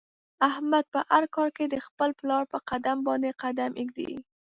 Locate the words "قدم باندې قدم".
2.69-3.71